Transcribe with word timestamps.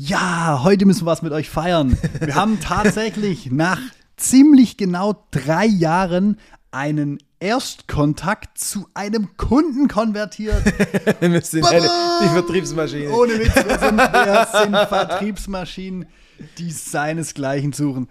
Ja, 0.00 0.60
heute 0.62 0.86
müssen 0.86 1.06
wir 1.06 1.10
was 1.10 1.22
mit 1.22 1.32
euch 1.32 1.50
feiern. 1.50 1.98
Wir 2.20 2.36
haben 2.36 2.60
tatsächlich 2.62 3.50
nach 3.50 3.80
ziemlich 4.16 4.76
genau 4.76 5.24
drei 5.32 5.66
Jahren 5.66 6.38
einen 6.70 7.18
Erstkontakt 7.40 8.58
zu 8.58 8.86
einem 8.94 9.36
Kunden 9.36 9.88
konvertiert. 9.88 10.64
wir 11.20 11.42
sind 11.42 11.66
eine, 11.66 11.90
die 12.22 12.28
Vertriebsmaschine. 12.28 13.10
Ohne 13.10 13.40
Witz, 13.40 13.56
wir 13.56 13.78
sind, 13.80 13.98
wir 13.98 14.48
sind 14.52 14.76
Vertriebsmaschinen, 14.76 16.06
die 16.58 16.70
seinesgleichen 16.70 17.72
suchen. 17.72 18.06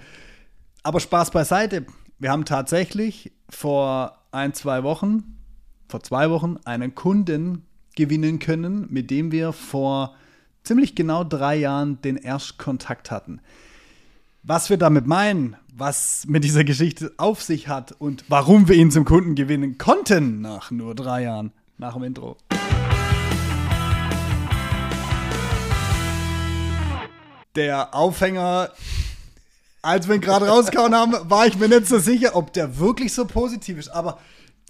Aber 0.83 0.99
Spaß 0.99 1.31
beiseite. 1.31 1.85
Wir 2.19 2.31
haben 2.31 2.43
tatsächlich 2.43 3.31
vor 3.49 4.25
ein, 4.33 4.53
zwei 4.53 4.83
Wochen, 4.83 5.37
vor 5.87 6.03
zwei 6.03 6.29
Wochen, 6.31 6.57
einen 6.65 6.95
Kunden 6.95 7.65
gewinnen 7.95 8.39
können, 8.39 8.87
mit 8.89 9.09
dem 9.09 9.31
wir 9.31 9.53
vor 9.53 10.17
ziemlich 10.67 10.95
genau 10.95 11.23
drei 11.23 11.55
Jahren 11.55 12.01
den 12.01 12.17
Erstkontakt 12.17 13.09
hatten. 13.09 13.39
Was 14.43 14.69
wir 14.69 14.75
damit 14.75 15.07
meinen, 15.07 15.55
was 15.73 16.25
mit 16.27 16.43
dieser 16.43 16.65
Geschichte 16.65 17.13
auf 17.15 17.41
sich 17.41 17.69
hat 17.69 17.93
und 17.93 18.25
warum 18.27 18.67
wir 18.67 18.75
ihn 18.75 18.91
zum 18.91 19.05
Kunden 19.05 19.35
gewinnen 19.35 19.77
konnten 19.77 20.41
nach 20.41 20.69
nur 20.69 20.93
drei 20.93 21.23
Jahren, 21.23 21.53
nach 21.77 21.93
dem 21.93 22.03
Intro. 22.03 22.35
Der 27.55 27.95
Aufhänger, 27.95 28.71
als 29.81 30.07
wir 30.09 30.15
ihn 30.15 30.21
gerade 30.21 30.47
rausgehauen 30.49 30.93
haben, 30.93 31.13
war 31.29 31.47
ich 31.47 31.57
mir 31.57 31.69
nicht 31.69 31.87
so 31.87 31.97
sicher, 31.97 32.35
ob 32.35 32.51
der 32.51 32.77
wirklich 32.77 33.13
so 33.13 33.25
positiv 33.25 33.77
ist, 33.77 33.87
aber 33.87 34.19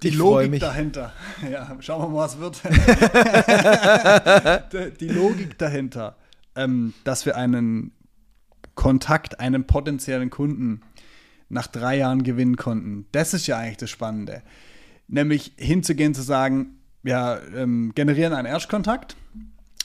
die 0.03 0.09
ich 0.09 0.15
Logik 0.15 0.59
dahinter. 0.59 1.13
Ja, 1.51 1.75
schauen 1.79 2.03
wir 2.03 2.09
mal, 2.09 2.25
was 2.25 2.37
wird. 2.39 2.61
die 4.99 5.09
Logik 5.09 5.57
dahinter, 5.57 6.15
ähm, 6.55 6.93
dass 7.03 7.25
wir 7.25 7.35
einen 7.35 7.91
Kontakt, 8.75 9.39
einen 9.39 9.65
potenziellen 9.65 10.29
Kunden 10.29 10.81
nach 11.49 11.67
drei 11.67 11.97
Jahren 11.97 12.23
gewinnen 12.23 12.57
konnten. 12.57 13.07
Das 13.11 13.33
ist 13.33 13.47
ja 13.47 13.57
eigentlich 13.57 13.77
das 13.77 13.89
Spannende. 13.89 14.43
Nämlich 15.07 15.53
hinzugehen, 15.57 16.13
zu 16.13 16.21
sagen, 16.21 16.77
wir 17.01 17.41
ähm, 17.55 17.93
generieren 17.95 18.33
einen 18.33 18.47
Erstkontakt. 18.47 19.15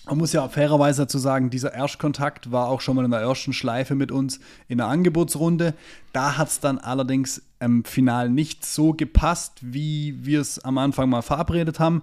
Man 0.07 0.19
muss 0.19 0.33
ja 0.33 0.49
fairerweise 0.49 1.03
dazu 1.03 1.19
sagen, 1.19 1.49
dieser 1.49 1.75
Erstkontakt 1.75 2.51
war 2.51 2.69
auch 2.69 2.81
schon 2.81 2.97
mal 2.97 3.05
in 3.05 3.13
der 3.13 3.21
ersten 3.21 3.53
Schleife 3.53 3.95
mit 3.95 4.11
uns 4.11 4.41
in 4.67 4.79
der 4.79 4.89
Angebotsrunde. 4.89 5.75
Da 6.13 6.37
hat 6.37 6.49
es 6.49 6.59
dann 6.59 6.79
allerdings 6.79 7.43
im 7.61 7.85
Final 7.85 8.29
nicht 8.29 8.67
so 8.67 8.95
gepasst, 8.95 9.59
wie 9.61 10.17
wir 10.25 10.41
es 10.41 10.59
am 10.59 10.79
Anfang 10.79 11.09
mal 11.09 11.23
verabredet 11.23 11.79
haben. 11.79 12.03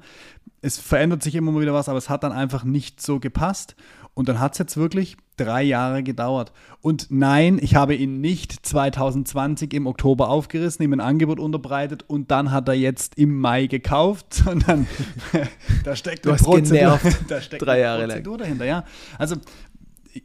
Es 0.61 0.77
verändert 0.77 1.23
sich 1.23 1.35
immer 1.35 1.59
wieder 1.59 1.73
was, 1.73 1.89
aber 1.89 1.97
es 1.97 2.09
hat 2.09 2.23
dann 2.23 2.31
einfach 2.31 2.63
nicht 2.63 3.01
so 3.01 3.19
gepasst. 3.19 3.75
Und 4.19 4.27
dann 4.27 4.41
hat 4.41 4.51
es 4.51 4.57
jetzt 4.57 4.75
wirklich 4.75 5.15
drei 5.37 5.63
Jahre 5.63 6.03
gedauert. 6.03 6.51
Und 6.81 7.07
nein, 7.09 7.57
ich 7.61 7.75
habe 7.75 7.95
ihn 7.95 8.19
nicht 8.19 8.65
2020 8.65 9.73
im 9.73 9.87
Oktober 9.87 10.27
aufgerissen, 10.27 10.83
ihm 10.83 10.91
ein 10.91 10.99
Angebot 10.99 11.39
unterbreitet 11.39 12.03
und 12.05 12.29
dann 12.29 12.51
hat 12.51 12.67
er 12.67 12.73
jetzt 12.73 13.17
im 13.17 13.39
Mai 13.39 13.67
gekauft, 13.67 14.33
sondern 14.33 14.87
da 15.85 15.95
steckt 15.95 16.25
du 16.25 16.31
eine 16.31 16.37
Prozedur, 16.37 16.99
da 17.29 17.39
steckt 17.39 17.65
drei 17.65 17.79
Jahre 17.79 18.07
Prozedur 18.07 18.33
lang. 18.33 18.39
dahinter. 18.39 18.65
Ja, 18.65 18.83
also 19.17 19.37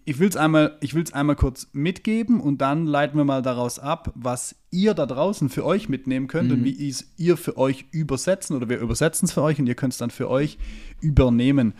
ich 0.05 0.19
will 0.19 0.29
es 0.29 0.37
einmal, 0.37 0.77
einmal 1.13 1.37
kurz 1.37 1.69
mitgeben 1.73 2.41
und 2.41 2.63
dann 2.63 2.87
leiten 2.89 3.17
wir 3.17 3.25
mal 3.25 3.43
daraus 3.43 3.79
ab, 3.79 4.11
was 4.17 4.57
ihr 4.73 4.95
da 4.95 5.07
draußen 5.07 5.51
für 5.51 5.65
euch 5.65 5.89
mitnehmen 5.89 6.27
könnt 6.27 6.49
mhm. 6.49 6.57
und 6.57 6.65
wie 6.65 6.89
es 6.89 7.13
ihr 7.17 7.37
für 7.37 7.57
euch 7.57 7.85
übersetzen 7.93 8.57
oder 8.57 8.69
wir 8.69 8.81
übersetzen 8.81 9.27
es 9.27 9.33
für 9.35 9.43
euch 9.43 9.61
und 9.61 9.69
ihr 9.69 9.77
könnt 9.77 9.93
es 9.93 10.01
dann 10.01 10.11
für 10.11 10.29
euch 10.29 10.59
übernehmen. 11.01 11.75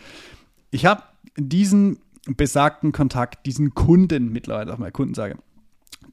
Ich 0.71 0.87
habe 0.87 1.03
diesen 1.37 1.99
besagten 2.27 2.93
Kontakt, 2.93 3.47
diesen 3.47 3.75
Kunden, 3.75 4.33
mittlerweile 4.33 4.73
auch 4.73 4.79
mal 4.79 4.93
Kunden 4.93 5.15
sage, 5.15 5.37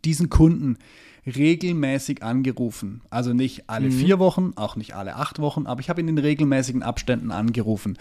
diesen 0.03 0.29
Kunden 0.29 0.77
regelmäßig 1.25 2.23
angerufen. 2.23 3.01
Also 3.09 3.33
nicht 3.33 3.69
alle 3.69 3.87
mhm. 3.87 3.93
vier 3.93 4.19
Wochen, 4.19 4.53
auch 4.55 4.75
nicht 4.75 4.95
alle 4.95 5.16
acht 5.16 5.39
Wochen, 5.39 5.67
aber 5.67 5.79
ich 5.79 5.89
habe 5.89 6.01
ihn 6.01 6.07
in 6.07 6.17
regelmäßigen 6.17 6.83
Abständen 6.83 7.31
angerufen. 7.31 7.97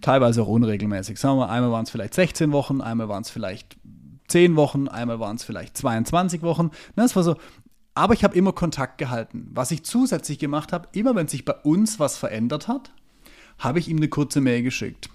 Teilweise 0.00 0.42
auch 0.42 0.48
unregelmäßig. 0.48 1.18
Sagen 1.18 1.38
wir 1.38 1.46
mal, 1.46 1.52
einmal 1.52 1.72
waren 1.72 1.84
es 1.84 1.90
vielleicht 1.90 2.14
16 2.14 2.52
Wochen, 2.52 2.80
einmal 2.80 3.08
waren 3.08 3.22
es 3.22 3.30
vielleicht 3.30 3.76
10 4.28 4.56
Wochen, 4.56 4.88
einmal 4.88 5.20
waren 5.20 5.36
es 5.36 5.44
vielleicht 5.44 5.76
22 5.76 6.42
Wochen. 6.42 6.70
Das 6.94 7.16
war 7.16 7.22
so. 7.22 7.36
Aber 7.94 8.12
ich 8.12 8.24
habe 8.24 8.36
immer 8.36 8.52
Kontakt 8.52 8.98
gehalten. 8.98 9.48
Was 9.52 9.70
ich 9.70 9.82
zusätzlich 9.82 10.38
gemacht 10.38 10.72
habe, 10.72 10.88
immer 10.92 11.14
wenn 11.14 11.28
sich 11.28 11.44
bei 11.44 11.54
uns 11.54 11.98
was 11.98 12.18
verändert 12.18 12.68
hat, 12.68 12.92
habe 13.58 13.78
ich 13.78 13.88
ihm 13.88 13.96
eine 13.96 14.08
kurze 14.08 14.42
Mail 14.42 14.62
geschickt. 14.62 15.08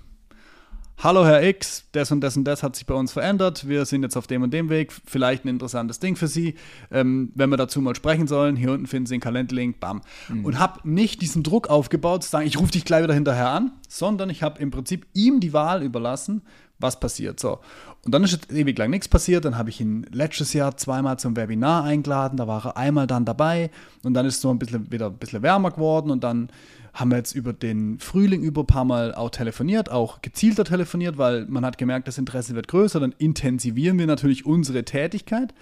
Hallo 1.03 1.25
Herr 1.25 1.41
X, 1.41 1.85
das 1.94 2.12
und 2.12 2.22
das 2.22 2.38
und 2.38 2.44
das 2.44 2.62
hat 2.62 2.75
sich 2.75 2.85
bei 2.85 2.94
uns 2.94 3.12
verändert. 3.12 3.67
Wir 3.67 3.85
sind 3.85 4.03
jetzt 4.03 4.16
auf 4.16 4.28
dem 4.28 4.44
und 4.44 4.53
dem 4.53 4.69
Weg. 4.69 4.94
Vielleicht 5.03 5.44
ein 5.44 5.47
interessantes 5.47 5.97
Ding 5.97 6.16
für 6.16 6.28
Sie. 6.28 6.53
Ähm, 6.91 7.31
wenn 7.34 7.50
wir 7.50 7.57
dazu 7.57 7.81
mal 7.81 7.95
sprechen 7.95 8.28
sollen, 8.28 8.56
hier 8.56 8.72
unten 8.72 8.85
finden 8.85 9.07
Sie 9.07 9.16
einen 9.16 9.22
Kalenderlink, 9.22 9.79
bam. 9.79 10.01
Mhm. 10.29 10.45
Und 10.45 10.59
habe 10.59 10.88
nicht 10.88 11.23
diesen 11.23 11.41
Druck 11.41 11.72
aufgebaut, 11.72 12.23
zu 12.23 12.29
sagen, 12.29 12.45
ich 12.45 12.59
rufe 12.59 12.73
dich 12.73 12.85
gleich 12.85 13.01
wieder 13.01 13.16
hinterher 13.16 13.50
an, 13.50 13.72
sondern 13.90 14.29
ich 14.29 14.44
habe 14.44 14.61
im 14.61 14.69
Prinzip 14.69 15.07
ihm 15.13 15.40
die 15.40 15.53
Wahl 15.53 15.81
überlassen, 15.81 16.44
was 16.78 17.00
passiert. 17.00 17.40
So. 17.40 17.57
Und 18.06 18.13
dann 18.13 18.23
ist 18.23 18.34
jetzt 18.34 18.51
ewig 18.51 18.78
lang 18.78 18.91
nichts 18.91 19.07
passiert. 19.07 19.44
Dann 19.45 19.57
habe 19.57 19.72
ich 19.72 19.81
ihn 19.81 20.06
letztes 20.11 20.53
Jahr 20.53 20.78
zweimal 20.78 21.17
zum 21.17 21.35
Webinar 21.35 21.84
eingeladen. 21.84 22.38
Da 22.38 22.47
war 22.47 22.63
er 22.63 22.78
einmal 22.78 23.07
dann 23.07 23.25
dabei. 23.25 23.72
Und 24.03 24.13
dann 24.13 24.28
ist 24.28 24.35
es 24.35 24.41
so 24.41 24.51
ein 24.51 24.59
bisschen 24.59 24.91
wieder 24.91 25.07
ein 25.07 25.17
bisschen 25.17 25.41
wärmer 25.41 25.72
geworden. 25.72 26.11
Und 26.11 26.23
dann 26.23 26.51
haben 26.94 27.12
wir 27.12 27.18
jetzt 27.18 27.34
über 27.34 27.53
den 27.53 28.00
Frühling 28.00 28.44
über 28.44 28.63
ein 28.63 28.68
paar 28.68 28.85
Mal 28.85 29.16
auch 29.16 29.29
telefoniert, 29.29 29.90
auch 29.90 30.22
gezielter 30.22 30.66
telefoniert, 30.66 31.18
weil 31.18 31.46
man 31.46 31.66
hat 31.66 31.78
gemerkt, 31.78 32.07
das 32.07 32.18
Interesse 32.18 32.56
wird 32.56 32.68
größer. 32.68 33.00
Dann 33.00 33.16
intensivieren 33.18 33.97
wir 33.97 34.07
natürlich 34.07 34.46
unsere 34.46 34.84
Tätigkeit. 34.84 35.53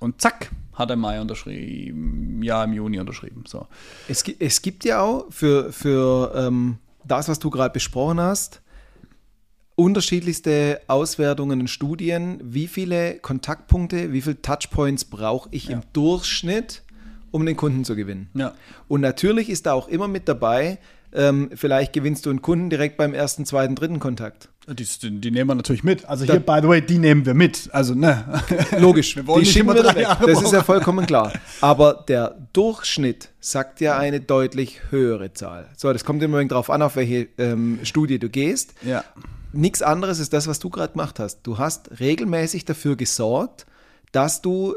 Und 0.00 0.20
zack, 0.20 0.50
hat 0.72 0.90
er 0.90 0.96
Mai 0.96 1.20
unterschrieben, 1.20 2.42
ja, 2.42 2.64
im 2.64 2.72
Juni 2.72 2.98
unterschrieben. 2.98 3.44
So. 3.46 3.66
Es, 4.08 4.24
es 4.38 4.62
gibt 4.62 4.84
ja 4.84 5.00
auch 5.00 5.26
für, 5.30 5.72
für 5.72 6.32
ähm, 6.34 6.78
das, 7.04 7.28
was 7.28 7.38
du 7.38 7.50
gerade 7.50 7.72
besprochen 7.72 8.20
hast, 8.20 8.62
unterschiedlichste 9.76 10.80
Auswertungen 10.86 11.60
und 11.60 11.68
Studien. 11.68 12.40
Wie 12.42 12.66
viele 12.66 13.18
Kontaktpunkte, 13.18 14.12
wie 14.12 14.22
viele 14.22 14.42
Touchpoints 14.42 15.04
brauche 15.04 15.48
ich 15.52 15.66
ja. 15.66 15.74
im 15.74 15.82
Durchschnitt, 15.92 16.82
um 17.32 17.44
den 17.44 17.56
Kunden 17.56 17.84
zu 17.84 17.96
gewinnen? 17.96 18.30
Ja. 18.34 18.54
Und 18.86 19.00
natürlich 19.00 19.50
ist 19.50 19.66
da 19.66 19.72
auch 19.72 19.88
immer 19.88 20.06
mit 20.06 20.28
dabei, 20.28 20.78
ähm, 21.14 21.50
vielleicht 21.54 21.92
gewinnst 21.92 22.24
du 22.24 22.30
einen 22.30 22.40
Kunden 22.40 22.70
direkt 22.70 22.96
beim 22.96 23.12
ersten, 23.12 23.44
zweiten, 23.44 23.74
dritten 23.74 23.98
Kontakt. 23.98 24.48
Die, 24.68 24.86
die, 25.20 25.30
nehmen 25.32 25.50
wir 25.50 25.56
natürlich 25.56 25.82
mit. 25.82 26.04
Also 26.04 26.24
hier, 26.24 26.38
by 26.38 26.60
the 26.62 26.68
way, 26.68 26.80
die 26.80 26.98
nehmen 26.98 27.26
wir 27.26 27.34
mit. 27.34 27.68
Also, 27.72 27.94
ne. 27.94 28.40
Logisch. 28.78 29.16
wir 29.16 29.26
wollen 29.26 29.42
die 29.42 29.50
schicken 29.50 29.66
wir 29.66 29.84
weg. 29.84 30.06
Das 30.24 30.40
ist 30.40 30.52
ja 30.52 30.62
vollkommen 30.62 31.04
klar. 31.04 31.32
Aber 31.60 32.04
der 32.06 32.36
Durchschnitt 32.52 33.30
sagt 33.40 33.80
ja 33.80 33.98
eine 33.98 34.20
deutlich 34.20 34.80
höhere 34.90 35.32
Zahl. 35.32 35.68
So, 35.76 35.92
das 35.92 36.04
kommt 36.04 36.22
immer 36.22 36.42
darauf 36.44 36.70
an, 36.70 36.80
auf 36.80 36.94
welche 36.94 37.26
ähm, 37.38 37.80
Studie 37.82 38.20
du 38.20 38.28
gehst. 38.28 38.74
Ja 38.84 39.02
nichts 39.52 39.82
anderes 39.82 40.18
ist 40.18 40.32
das, 40.32 40.46
was 40.46 40.58
du 40.58 40.70
gerade 40.70 40.92
gemacht 40.92 41.18
hast. 41.18 41.40
Du 41.42 41.58
hast 41.58 42.00
regelmäßig 42.00 42.64
dafür 42.64 42.96
gesorgt, 42.96 43.66
dass 44.10 44.42
du 44.42 44.76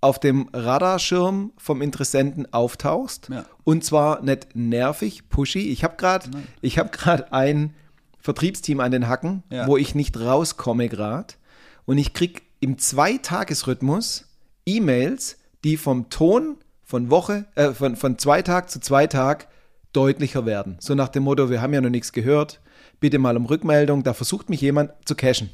auf 0.00 0.18
dem 0.20 0.48
Radarschirm 0.52 1.52
vom 1.56 1.82
Interessenten 1.82 2.52
auftauchst. 2.52 3.28
Ja. 3.30 3.44
Und 3.64 3.84
zwar 3.84 4.22
nicht 4.22 4.54
nervig, 4.54 5.28
pushy. 5.28 5.70
Ich 5.70 5.84
habe 5.84 5.96
gerade 5.96 6.30
hab 6.64 7.32
ein 7.32 7.74
Vertriebsteam 8.18 8.80
an 8.80 8.92
den 8.92 9.08
Hacken, 9.08 9.42
ja. 9.50 9.66
wo 9.66 9.76
ich 9.76 9.94
nicht 9.94 10.18
rauskomme 10.18 10.88
gerade. 10.88 11.34
Und 11.84 11.98
ich 11.98 12.12
kriege 12.12 12.42
im 12.60 12.78
Zweitagesrhythmus 12.78 14.26
E-Mails, 14.66 15.38
die 15.64 15.76
vom 15.76 16.10
Ton 16.10 16.56
von 16.84 17.10
Woche, 17.10 17.46
äh, 17.54 17.70
von, 17.70 17.96
von 17.96 18.18
zwei 18.18 18.42
Tag 18.42 18.70
zu 18.70 18.80
zwei 18.80 19.06
Tag 19.06 19.48
deutlicher 19.92 20.46
werden. 20.46 20.76
So 20.80 20.94
nach 20.94 21.08
dem 21.08 21.24
Motto, 21.24 21.50
wir 21.50 21.62
haben 21.62 21.72
ja 21.72 21.80
noch 21.80 21.90
nichts 21.90 22.12
gehört, 22.12 22.60
bitte 23.00 23.18
mal 23.18 23.36
um 23.36 23.46
Rückmeldung, 23.46 24.02
da 24.02 24.12
versucht 24.14 24.50
mich 24.50 24.60
jemand 24.60 24.92
zu 25.04 25.14
cashen. 25.14 25.50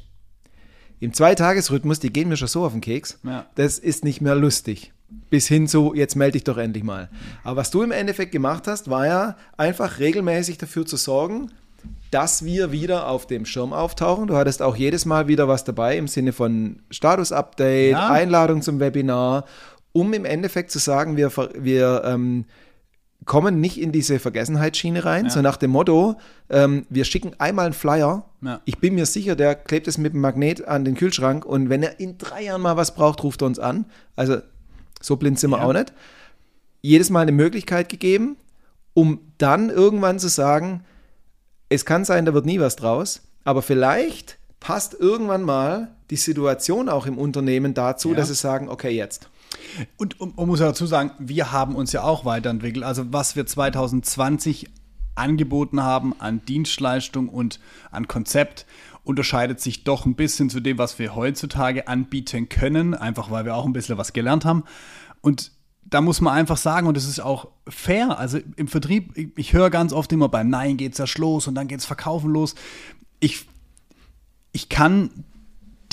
Im 0.99 1.13
Zweitagesrhythmus, 1.13 1.99
die 1.99 2.11
gehen 2.11 2.29
mir 2.29 2.37
schon 2.37 2.47
so 2.47 2.65
auf 2.65 2.71
den 2.71 2.81
Keks, 2.81 3.19
ja. 3.23 3.45
das 3.55 3.79
ist 3.79 4.03
nicht 4.03 4.21
mehr 4.21 4.35
lustig. 4.35 4.93
Bis 5.29 5.47
hin 5.47 5.67
zu, 5.67 5.93
jetzt 5.93 6.15
melde 6.15 6.33
dich 6.33 6.43
doch 6.43 6.57
endlich 6.57 6.83
mal. 6.83 7.09
Aber 7.43 7.57
was 7.57 7.71
du 7.71 7.83
im 7.83 7.91
Endeffekt 7.91 8.31
gemacht 8.31 8.67
hast, 8.67 8.89
war 8.89 9.05
ja 9.05 9.37
einfach 9.57 9.99
regelmäßig 9.99 10.57
dafür 10.57 10.85
zu 10.85 10.97
sorgen, 10.97 11.51
dass 12.11 12.45
wir 12.45 12.71
wieder 12.71 13.07
auf 13.07 13.27
dem 13.27 13.45
Schirm 13.45 13.73
auftauchen. 13.73 14.27
Du 14.27 14.35
hattest 14.35 14.61
auch 14.61 14.75
jedes 14.75 15.05
Mal 15.05 15.27
wieder 15.27 15.47
was 15.47 15.63
dabei 15.63 15.97
im 15.97 16.07
Sinne 16.07 16.33
von 16.33 16.79
Status-Update, 16.89 17.91
ja. 17.91 18.09
Einladung 18.09 18.61
zum 18.61 18.79
Webinar, 18.79 19.45
um 19.91 20.13
im 20.13 20.25
Endeffekt 20.25 20.71
zu 20.71 20.79
sagen, 20.79 21.17
wir, 21.17 21.31
wir 21.57 22.03
ähm, 22.05 22.45
kommen 23.25 23.59
nicht 23.59 23.79
in 23.81 23.91
diese 23.91 24.19
Vergessenheitsschiene 24.19 25.03
rein, 25.03 25.25
ja. 25.25 25.31
so 25.31 25.41
nach 25.41 25.57
dem 25.57 25.71
Motto, 25.71 26.15
ähm, 26.49 26.85
wir 26.89 27.05
schicken 27.05 27.31
einmal 27.39 27.65
einen 27.65 27.73
Flyer, 27.73 28.25
ja. 28.41 28.61
ich 28.65 28.77
bin 28.77 28.95
mir 28.95 29.05
sicher, 29.05 29.35
der 29.35 29.55
klebt 29.55 29.87
es 29.87 29.97
mit 29.97 30.13
dem 30.13 30.21
Magnet 30.21 30.67
an 30.67 30.85
den 30.85 30.95
Kühlschrank 30.95 31.45
und 31.45 31.69
wenn 31.69 31.81
er 31.81 31.99
in 31.99 32.17
drei 32.17 32.43
Jahren 32.43 32.61
mal 32.61 32.77
was 32.77 32.93
braucht, 32.93 33.23
ruft 33.23 33.41
er 33.41 33.47
uns 33.47 33.59
an. 33.59 33.85
Also 34.15 34.37
so 35.01 35.15
blind 35.15 35.39
sind 35.39 35.49
wir 35.49 35.57
ja. 35.57 35.65
auch 35.65 35.73
nicht. 35.73 35.91
Jedes 36.81 37.09
Mal 37.09 37.21
eine 37.21 37.31
Möglichkeit 37.31 37.89
gegeben, 37.89 38.37
um 38.93 39.19
dann 39.39 39.69
irgendwann 39.69 40.19
zu 40.19 40.27
sagen, 40.27 40.83
es 41.69 41.83
kann 41.83 42.05
sein, 42.05 42.25
da 42.25 42.33
wird 42.33 42.45
nie 42.45 42.59
was 42.59 42.75
draus, 42.75 43.23
aber 43.43 43.63
vielleicht 43.63 44.37
passt 44.59 44.93
irgendwann 44.93 45.41
mal 45.41 45.95
die 46.11 46.15
Situation 46.15 46.89
auch 46.89 47.07
im 47.07 47.17
Unternehmen 47.17 47.73
dazu, 47.73 48.13
dass 48.13 48.27
sie 48.27 48.35
sagen, 48.35 48.69
okay, 48.69 48.91
jetzt. 48.91 49.29
Und 49.97 50.19
um 50.19 50.33
muss 50.47 50.59
ja 50.59 50.67
dazu 50.67 50.85
sagen, 50.85 51.11
wir 51.19 51.51
haben 51.51 51.75
uns 51.75 51.91
ja 51.91 52.03
auch 52.03 52.25
weiterentwickelt. 52.25 52.83
Also 52.83 53.11
was 53.11 53.35
wir 53.35 53.45
2020 53.45 54.67
angeboten 55.15 55.81
haben 55.81 56.13
an 56.19 56.43
Dienstleistung 56.45 57.29
und 57.29 57.59
an 57.91 58.07
Konzept, 58.07 58.65
unterscheidet 59.03 59.61
sich 59.61 59.83
doch 59.83 60.05
ein 60.05 60.15
bisschen 60.15 60.49
zu 60.49 60.59
dem, 60.59 60.77
was 60.77 60.99
wir 60.99 61.15
heutzutage 61.15 61.87
anbieten 61.87 62.49
können, 62.49 62.93
einfach 62.93 63.31
weil 63.31 63.45
wir 63.45 63.55
auch 63.55 63.65
ein 63.65 63.73
bisschen 63.73 63.97
was 63.97 64.13
gelernt 64.13 64.45
haben. 64.45 64.63
Und 65.21 65.51
da 65.85 66.01
muss 66.01 66.19
man 66.19 66.33
einfach 66.33 66.57
sagen, 66.57 66.87
und 66.87 66.97
das 66.97 67.05
ist 67.05 67.19
auch 67.19 67.49
fair, 67.67 68.17
also 68.17 68.39
im 68.55 68.67
Vertrieb, 68.67 69.15
ich, 69.15 69.29
ich 69.35 69.53
höre 69.53 69.69
ganz 69.69 69.93
oft 69.93 70.11
immer 70.11 70.29
beim 70.29 70.49
Nein 70.49 70.77
geht's 70.77 70.97
ja 70.97 71.05
los 71.17 71.47
und 71.47 71.53
dann 71.55 71.67
geht's 71.67 71.85
Verkaufen 71.85 72.31
los. 72.31 72.55
Ich, 73.19 73.45
ich 74.51 74.69
kann 74.69 75.24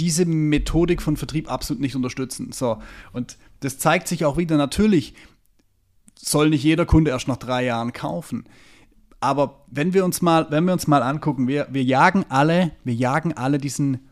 diese 0.03 0.27
Methodik 0.27 1.01
von 1.01 1.17
Vertrieb 1.17 1.49
absolut 1.49 1.81
nicht 1.81 1.95
unterstützen. 1.95 2.51
So, 2.51 2.79
und 3.13 3.39
das 3.61 3.79
zeigt 3.79 4.09
sich 4.09 4.25
auch 4.25 4.37
wieder, 4.37 4.57
natürlich 4.57 5.15
soll 6.19 6.51
nicht 6.51 6.65
jeder 6.65 6.87
Kunde 6.87 7.13
erst 7.13 7.29
nach 7.29 7.37
drei 7.37 7.65
Jahren 7.65 7.93
kaufen. 7.93 8.45
Aber 9.21 9.65
wenn 9.69 9.95
wir 9.95 10.05
uns 10.05 10.21
mal, 10.21 10.51
wenn 10.51 10.65
wir 10.65 10.73
uns 10.73 10.89
mal 10.89 11.05
angucken, 11.05 11.47
wir, 11.47 11.69
wir 11.71 11.85
jagen 11.85 12.25
alle, 12.29 12.73
wir 12.83 12.95
jagen 12.95 13.35
alle 13.35 13.59
diesen, 13.59 14.09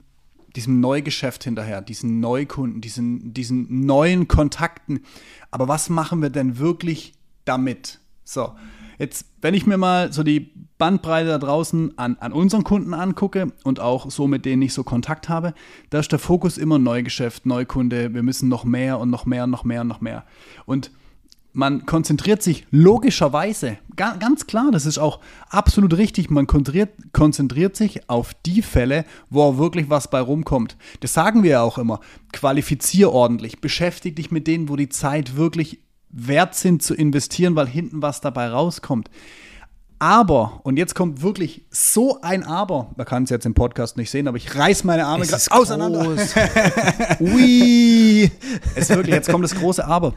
diesem 0.55 0.79
Neugeschäft 0.79 1.43
hinterher, 1.43 1.83
diesen 1.83 2.21
Neukunden, 2.21 2.81
diesen, 2.81 3.35
diesen 3.35 3.85
neuen 3.85 4.29
Kontakten. 4.29 5.01
Aber 5.51 5.67
was 5.67 5.89
machen 5.89 6.23
wir 6.23 6.31
denn 6.31 6.59
wirklich 6.59 7.15
damit? 7.45 7.99
So, 8.23 8.55
jetzt, 9.01 9.25
wenn 9.41 9.55
ich 9.55 9.67
mir 9.67 9.79
mal 9.79 10.13
so 10.13 10.23
die 10.23 10.53
Bandbreite 10.77 11.29
da 11.29 11.39
draußen 11.39 11.99
an, 11.99 12.19
an 12.21 12.33
unseren 12.33 12.65
Kunden 12.65 12.93
angucke 12.95 13.53
und 13.65 13.81
auch 13.81 14.11
so 14.11 14.29
mit 14.29 14.45
denen 14.45 14.63
ich 14.63 14.75
so 14.75 14.85
Kontakt 14.85 15.29
habe, 15.29 15.55
da 15.89 15.99
ist 15.99 16.13
der 16.13 16.19
Fokus 16.19 16.59
immer 16.59 16.79
Neugeschäft, 16.79 17.47
Neukunde, 17.47 18.13
wir 18.15 18.23
müssen 18.23 18.49
noch 18.49 18.65
mehr 18.65 19.01
und 19.01 19.11
noch 19.11 19.25
mehr 19.25 19.45
und 19.45 19.51
noch 19.51 19.65
mehr 19.65 19.81
und 19.81 19.89
noch 19.89 20.03
mehr. 20.03 20.25
Und 20.67 20.91
man 21.53 21.87
konzentriert 21.87 22.43
sich 22.43 22.67
logischerweise, 22.71 23.79
ganz 23.97 24.47
klar, 24.47 24.71
das 24.71 24.87
ist 24.87 24.99
auch 24.99 25.21
absolut 25.49 25.97
richtig, 25.97 26.31
man 26.31 26.47
konzentriert, 26.47 26.91
konzentriert 27.13 27.77
sich 27.77 28.09
auf 28.09 28.35
die 28.47 28.63
Fälle, 28.63 29.05
wo 29.31 29.43
auch 29.43 29.59
wirklich 29.59 29.91
was 29.91 30.11
bei 30.11 30.21
rumkommt. 30.21 30.77
Das 31.01 31.15
sagen 31.15 31.43
wir 31.43 31.51
ja 31.51 31.63
auch 31.63 31.79
immer. 31.79 32.01
Qualifizier 32.33 33.11
ordentlich, 33.11 33.61
beschäftige 33.61 34.15
dich 34.15 34.31
mit 34.31 34.47
denen, 34.47 34.69
wo 34.69 34.77
die 34.77 34.91
Zeit 34.91 35.37
wirklich 35.37 35.81
wert 36.11 36.55
sind 36.55 36.83
zu 36.83 36.95
investieren, 36.95 37.57
weil 37.57 37.67
hinten 37.67 38.03
was 38.03 38.21
dabei 38.21 38.49
rauskommt. 38.49 39.11
Aber, 39.99 40.61
und 40.63 40.79
jetzt 40.79 40.95
kommt 40.95 41.21
wirklich 41.21 41.67
so 41.71 42.23
ein 42.23 42.43
Aber, 42.43 42.91
man 42.97 43.05
kann 43.05 43.25
es 43.25 43.31
jetzt 43.31 43.45
im 43.45 43.53
Podcast 43.53 43.99
nicht 43.99 44.11
sehen, 44.11 44.29
aber 44.29 44.39
ich 44.39 44.57
reiß 44.57 44.85
meine 44.85 45.05
Arme 45.05 45.27
gerade 45.27 45.45
auseinander. 45.51 46.07
Ui! 47.21 48.31
es 48.75 48.89
ist 48.89 48.97
wirklich, 48.97 49.15
jetzt 49.15 49.29
kommt 49.29 49.45
das 49.45 49.55
große 49.55 49.87
Aber 49.87 50.15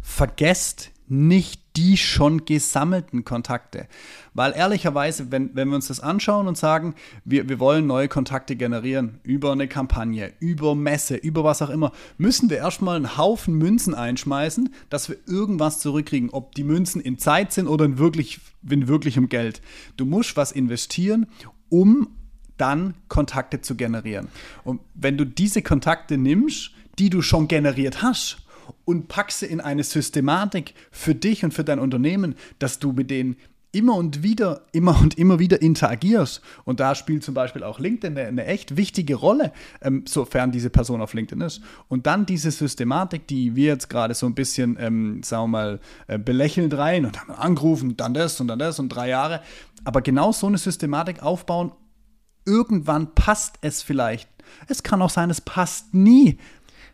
vergesst 0.00 0.90
nicht 1.08 1.59
die 1.76 1.96
schon 1.96 2.44
gesammelten 2.44 3.24
Kontakte. 3.24 3.86
Weil 4.34 4.52
ehrlicherweise, 4.52 5.30
wenn, 5.30 5.54
wenn 5.54 5.68
wir 5.68 5.76
uns 5.76 5.88
das 5.88 6.00
anschauen 6.00 6.48
und 6.48 6.56
sagen, 6.56 6.94
wir, 7.24 7.48
wir 7.48 7.60
wollen 7.60 7.86
neue 7.86 8.08
Kontakte 8.08 8.56
generieren 8.56 9.20
über 9.22 9.52
eine 9.52 9.68
Kampagne, 9.68 10.32
über 10.40 10.74
Messe, 10.74 11.16
über 11.16 11.44
was 11.44 11.62
auch 11.62 11.70
immer, 11.70 11.92
müssen 12.18 12.50
wir 12.50 12.58
erstmal 12.58 12.96
einen 12.96 13.16
Haufen 13.16 13.54
Münzen 13.54 13.94
einschmeißen, 13.94 14.74
dass 14.88 15.08
wir 15.08 15.16
irgendwas 15.26 15.80
zurückkriegen. 15.80 16.30
Ob 16.30 16.54
die 16.54 16.64
Münzen 16.64 17.00
in 17.00 17.18
Zeit 17.18 17.52
sind 17.52 17.68
oder 17.68 17.84
in, 17.84 17.98
wirklich, 17.98 18.40
in 18.68 18.88
wirklichem 18.88 19.28
Geld. 19.28 19.62
Du 19.96 20.06
musst 20.06 20.36
was 20.36 20.52
investieren, 20.52 21.26
um 21.68 22.08
dann 22.56 22.94
Kontakte 23.08 23.60
zu 23.62 23.74
generieren. 23.74 24.28
Und 24.64 24.80
wenn 24.94 25.16
du 25.16 25.24
diese 25.24 25.62
Kontakte 25.62 26.18
nimmst, 26.18 26.72
die 26.98 27.10
du 27.10 27.22
schon 27.22 27.48
generiert 27.48 28.02
hast, 28.02 28.38
und 28.84 29.08
pack 29.08 29.30
sie 29.30 29.46
in 29.46 29.60
eine 29.60 29.84
Systematik 29.84 30.74
für 30.90 31.14
dich 31.14 31.44
und 31.44 31.52
für 31.54 31.64
dein 31.64 31.78
Unternehmen, 31.78 32.34
dass 32.58 32.78
du 32.78 32.92
mit 32.92 33.10
denen 33.10 33.36
immer 33.72 33.94
und 33.94 34.22
wieder, 34.22 34.62
immer 34.72 35.00
und 35.00 35.16
immer 35.16 35.38
wieder 35.38 35.62
interagierst. 35.62 36.40
Und 36.64 36.80
da 36.80 36.94
spielt 36.94 37.22
zum 37.22 37.34
Beispiel 37.34 37.62
auch 37.62 37.78
LinkedIn 37.78 38.18
eine, 38.18 38.26
eine 38.26 38.46
echt 38.46 38.76
wichtige 38.76 39.14
Rolle, 39.14 39.52
ähm, 39.80 40.04
sofern 40.08 40.50
diese 40.50 40.70
Person 40.70 41.00
auf 41.00 41.14
LinkedIn 41.14 41.40
ist. 41.40 41.62
Und 41.88 42.06
dann 42.06 42.26
diese 42.26 42.50
Systematik, 42.50 43.26
die 43.28 43.54
wir 43.54 43.66
jetzt 43.66 43.88
gerade 43.88 44.14
so 44.14 44.26
ein 44.26 44.34
bisschen, 44.34 44.76
ähm, 44.80 45.22
sagen 45.22 45.44
wir 45.44 45.48
mal, 45.48 45.80
äh, 46.08 46.18
belächelnd 46.18 46.76
rein 46.76 47.06
und 47.06 47.20
haben 47.20 47.32
angerufen, 47.32 47.96
dann 47.96 48.14
das 48.14 48.40
und 48.40 48.48
dann 48.48 48.58
das 48.58 48.78
und 48.78 48.88
drei 48.88 49.08
Jahre. 49.08 49.40
Aber 49.84 50.02
genau 50.02 50.32
so 50.32 50.46
eine 50.46 50.58
Systematik 50.58 51.22
aufbauen, 51.22 51.72
irgendwann 52.44 53.14
passt 53.14 53.56
es 53.60 53.82
vielleicht. 53.82 54.28
Es 54.66 54.82
kann 54.82 55.00
auch 55.00 55.10
sein, 55.10 55.30
es 55.30 55.40
passt 55.40 55.94
nie. 55.94 56.38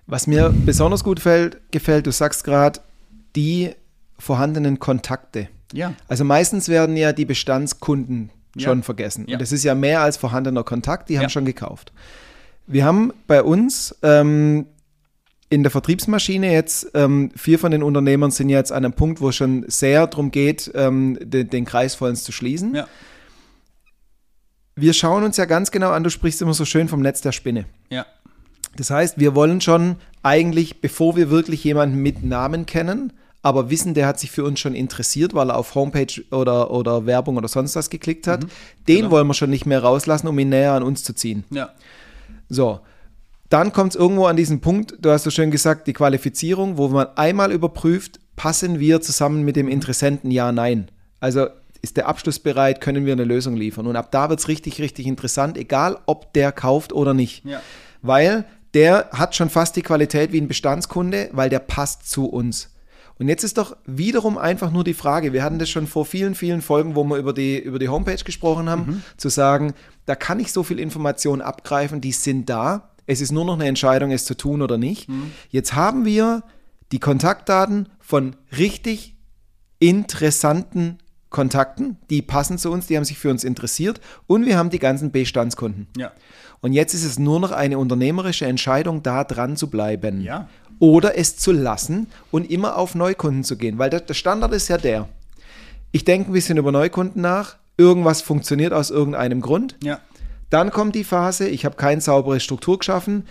Was 0.06 0.26
mir 0.26 0.54
besonders 0.64 1.02
gut 1.02 1.20
fällt, 1.20 1.60
gefällt, 1.72 2.06
du 2.06 2.12
sagst 2.12 2.44
gerade, 2.44 2.80
die 3.34 3.72
vorhandenen 4.18 4.78
Kontakte. 4.78 5.48
Ja. 5.72 5.94
Also 6.08 6.24
meistens 6.24 6.68
werden 6.68 6.96
ja 6.96 7.12
die 7.12 7.24
Bestandskunden 7.24 8.30
schon 8.56 8.78
ja. 8.78 8.84
vergessen. 8.84 9.26
Ja. 9.28 9.34
Und 9.34 9.42
das 9.42 9.52
ist 9.52 9.64
ja 9.64 9.74
mehr 9.74 10.00
als 10.00 10.16
vorhandener 10.16 10.64
Kontakt, 10.64 11.08
die 11.08 11.14
ja. 11.14 11.20
haben 11.20 11.28
schon 11.28 11.44
gekauft. 11.44 11.92
Wir 12.66 12.84
haben 12.84 13.12
bei 13.26 13.42
uns 13.42 13.96
ähm, 14.02 14.66
in 15.50 15.62
der 15.62 15.70
Vertriebsmaschine 15.70 16.52
jetzt, 16.52 16.88
ähm, 16.94 17.30
vier 17.36 17.58
von 17.58 17.70
den 17.70 17.82
Unternehmern 17.82 18.30
sind 18.30 18.48
jetzt 18.48 18.72
an 18.72 18.84
einem 18.84 18.94
Punkt, 18.94 19.20
wo 19.20 19.28
es 19.28 19.36
schon 19.36 19.64
sehr 19.68 20.06
darum 20.06 20.30
geht, 20.30 20.70
ähm, 20.74 21.18
den, 21.20 21.50
den 21.50 21.64
Kreis 21.64 21.94
vollends 21.94 22.24
zu 22.24 22.32
schließen. 22.32 22.74
Ja. 22.74 22.88
Wir 24.74 24.92
schauen 24.92 25.24
uns 25.24 25.36
ja 25.36 25.44
ganz 25.46 25.70
genau 25.70 25.90
an, 25.90 26.02
du 26.02 26.10
sprichst 26.10 26.42
immer 26.42 26.54
so 26.54 26.64
schön 26.64 26.88
vom 26.88 27.00
Netz 27.00 27.20
der 27.20 27.32
Spinne. 27.32 27.66
Ja. 27.88 28.06
Das 28.76 28.90
heißt, 28.90 29.18
wir 29.18 29.34
wollen 29.34 29.60
schon 29.60 29.96
eigentlich, 30.22 30.80
bevor 30.80 31.16
wir 31.16 31.30
wirklich 31.30 31.64
jemanden 31.64 31.98
mit 31.98 32.24
Namen 32.24 32.66
kennen, 32.66 33.12
aber 33.42 33.70
wissen, 33.70 33.94
der 33.94 34.06
hat 34.06 34.18
sich 34.18 34.30
für 34.30 34.44
uns 34.44 34.58
schon 34.58 34.74
interessiert, 34.74 35.32
weil 35.32 35.50
er 35.50 35.56
auf 35.56 35.74
Homepage 35.74 36.22
oder, 36.32 36.70
oder 36.70 37.06
Werbung 37.06 37.36
oder 37.36 37.48
sonst 37.48 37.76
was 37.76 37.90
geklickt 37.90 38.26
hat, 38.26 38.42
mhm, 38.42 38.48
den 38.88 38.96
genau. 38.96 39.10
wollen 39.12 39.26
wir 39.28 39.34
schon 39.34 39.50
nicht 39.50 39.66
mehr 39.66 39.82
rauslassen, 39.82 40.26
um 40.26 40.38
ihn 40.38 40.48
näher 40.48 40.72
an 40.72 40.82
uns 40.82 41.04
zu 41.04 41.12
ziehen. 41.12 41.44
Ja. 41.50 41.70
So, 42.48 42.80
dann 43.48 43.72
kommt 43.72 43.94
es 43.94 44.00
irgendwo 44.00 44.26
an 44.26 44.36
diesen 44.36 44.60
Punkt, 44.60 44.96
du 45.00 45.10
hast 45.10 45.24
so 45.24 45.30
schön 45.30 45.50
gesagt, 45.50 45.86
die 45.86 45.92
Qualifizierung, 45.92 46.76
wo 46.76 46.88
man 46.88 47.06
einmal 47.16 47.52
überprüft, 47.52 48.18
passen 48.34 48.80
wir 48.80 49.00
zusammen 49.00 49.44
mit 49.44 49.56
dem 49.56 49.68
Interessenten, 49.68 50.30
ja, 50.30 50.50
nein. 50.50 50.90
Also 51.20 51.46
ist 51.82 51.96
der 51.96 52.08
Abschluss 52.08 52.40
bereit, 52.40 52.80
können 52.80 53.06
wir 53.06 53.12
eine 53.12 53.24
Lösung 53.24 53.56
liefern. 53.56 53.86
Und 53.86 53.94
ab 53.94 54.10
da 54.10 54.28
wird 54.28 54.40
es 54.40 54.48
richtig, 54.48 54.80
richtig 54.80 55.06
interessant, 55.06 55.56
egal 55.56 55.98
ob 56.06 56.32
der 56.32 56.50
kauft 56.50 56.92
oder 56.92 57.14
nicht. 57.14 57.44
Ja. 57.44 57.62
Weil 58.02 58.44
der 58.76 59.08
hat 59.10 59.34
schon 59.34 59.48
fast 59.48 59.74
die 59.76 59.82
Qualität 59.82 60.32
wie 60.32 60.40
ein 60.40 60.48
Bestandskunde, 60.48 61.30
weil 61.32 61.48
der 61.48 61.60
passt 61.60 62.10
zu 62.10 62.26
uns. 62.26 62.74
Und 63.18 63.26
jetzt 63.26 63.42
ist 63.42 63.56
doch 63.56 63.74
wiederum 63.86 64.36
einfach 64.36 64.70
nur 64.70 64.84
die 64.84 64.92
Frage, 64.92 65.32
wir 65.32 65.42
hatten 65.42 65.58
das 65.58 65.70
schon 65.70 65.86
vor 65.86 66.04
vielen, 66.04 66.34
vielen 66.34 66.60
Folgen, 66.60 66.94
wo 66.94 67.02
wir 67.04 67.16
über 67.16 67.32
die, 67.32 67.58
über 67.58 67.78
die 67.78 67.88
Homepage 67.88 68.22
gesprochen 68.22 68.68
haben, 68.68 68.82
mhm. 68.86 69.02
zu 69.16 69.30
sagen, 69.30 69.72
da 70.04 70.14
kann 70.14 70.40
ich 70.40 70.52
so 70.52 70.62
viel 70.62 70.78
Information 70.78 71.40
abgreifen, 71.40 72.02
die 72.02 72.12
sind 72.12 72.50
da. 72.50 72.90
Es 73.06 73.22
ist 73.22 73.32
nur 73.32 73.46
noch 73.46 73.54
eine 73.54 73.64
Entscheidung, 73.64 74.10
es 74.10 74.26
zu 74.26 74.36
tun 74.36 74.60
oder 74.60 74.76
nicht. 74.76 75.08
Mhm. 75.08 75.32
Jetzt 75.48 75.74
haben 75.74 76.04
wir 76.04 76.42
die 76.92 77.00
Kontaktdaten 77.00 77.88
von 77.98 78.36
richtig 78.58 79.16
interessanten 79.78 80.98
Kontakten, 81.36 81.98
die 82.08 82.22
passen 82.22 82.56
zu 82.56 82.72
uns, 82.72 82.86
die 82.86 82.96
haben 82.96 83.04
sich 83.04 83.18
für 83.18 83.28
uns 83.28 83.44
interessiert 83.44 84.00
und 84.26 84.46
wir 84.46 84.56
haben 84.56 84.70
die 84.70 84.78
ganzen 84.78 85.10
Bestandskunden. 85.10 85.86
Ja. 85.94 86.12
Und 86.62 86.72
jetzt 86.72 86.94
ist 86.94 87.04
es 87.04 87.18
nur 87.18 87.40
noch 87.40 87.52
eine 87.52 87.76
unternehmerische 87.76 88.46
Entscheidung, 88.46 89.02
da 89.02 89.22
dran 89.22 89.54
zu 89.54 89.68
bleiben. 89.68 90.22
Ja. 90.22 90.48
Oder 90.78 91.18
es 91.18 91.36
zu 91.36 91.52
lassen 91.52 92.06
und 92.30 92.50
immer 92.50 92.78
auf 92.78 92.94
Neukunden 92.94 93.44
zu 93.44 93.58
gehen. 93.58 93.76
Weil 93.76 93.90
der, 93.90 94.00
der 94.00 94.14
Standard 94.14 94.54
ist 94.54 94.68
ja 94.68 94.78
der. 94.78 95.10
Ich 95.92 96.06
denke 96.06 96.30
ein 96.30 96.32
bisschen 96.32 96.56
über 96.56 96.72
Neukunden 96.72 97.20
nach. 97.20 97.56
Irgendwas 97.76 98.22
funktioniert 98.22 98.72
aus 98.72 98.90
irgendeinem 98.90 99.42
Grund. 99.42 99.76
Ja. 99.84 99.98
Dann 100.48 100.70
kommt 100.70 100.94
die 100.94 101.04
Phase, 101.04 101.46
ich 101.48 101.66
habe 101.66 101.76
keine 101.76 102.00
saubere 102.00 102.40
Struktur 102.40 102.78
geschaffen. 102.78 103.26